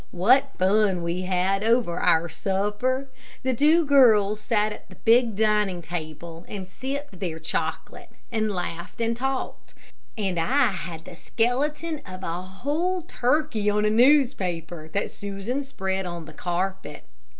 [0.09, 3.07] What fun we had over our supper!
[3.43, 8.99] The two girls sat at the big dining table, and sipped their chocolate, and laughed
[8.99, 9.75] and talked,
[10.17, 16.07] and I had the skeleton of a whole turkey on a newspaper that Susan spread
[16.07, 17.03] on the carpet.